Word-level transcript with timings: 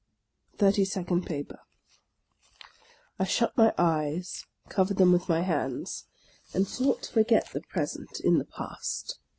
THIRTY 0.57 0.85
SECOND 0.85 1.27
PAPER 1.27 1.59
I 3.19 3.23
SHUT 3.23 3.55
my 3.55 3.71
eyes, 3.77 4.47
covered 4.67 4.97
them 4.97 5.11
with 5.11 5.29
my 5.29 5.41
hands, 5.41 6.07
and 6.55 6.67
sought 6.67 7.03
to 7.03 7.13
forget 7.13 7.51
the 7.53 7.61
present 7.61 8.19
in 8.19 8.39
the 8.39 8.45
past. 8.45 9.19